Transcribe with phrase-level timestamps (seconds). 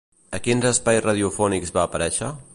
[0.37, 2.33] A quins espais radiofònics va aparèixer?